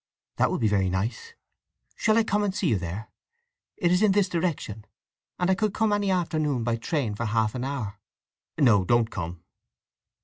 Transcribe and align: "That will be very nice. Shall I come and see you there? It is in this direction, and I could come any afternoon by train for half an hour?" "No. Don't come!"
"That 0.37 0.49
will 0.49 0.57
be 0.57 0.67
very 0.67 0.89
nice. 0.89 1.35
Shall 1.95 2.17
I 2.17 2.23
come 2.23 2.41
and 2.41 2.55
see 2.55 2.69
you 2.69 2.79
there? 2.79 3.09
It 3.77 3.91
is 3.91 4.01
in 4.01 4.13
this 4.13 4.27
direction, 4.29 4.85
and 5.37 5.51
I 5.51 5.53
could 5.53 5.75
come 5.75 5.93
any 5.93 6.09
afternoon 6.09 6.63
by 6.63 6.77
train 6.77 7.13
for 7.13 7.25
half 7.25 7.53
an 7.53 7.63
hour?" 7.63 7.99
"No. 8.57 8.83
Don't 8.83 9.11
come!" 9.11 9.43